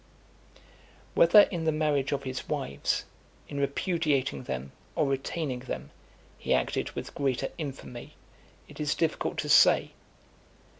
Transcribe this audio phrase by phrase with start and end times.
[0.55, 0.61] XXV.
[1.13, 3.05] Whether in the marriage of his wives,
[3.47, 5.91] in repudiating them, or retaining them,
[6.39, 8.15] he acted with greater infamy,
[8.67, 9.91] it is difficult to say.